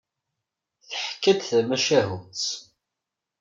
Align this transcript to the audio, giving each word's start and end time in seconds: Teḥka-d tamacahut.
Teḥka-d 0.89 1.39
tamacahut. 1.49 2.43